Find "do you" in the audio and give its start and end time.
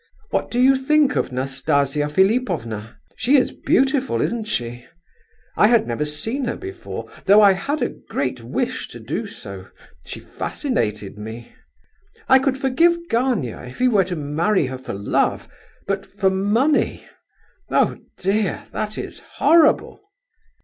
0.49-0.75